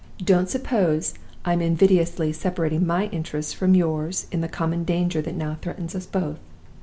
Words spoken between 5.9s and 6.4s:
us both.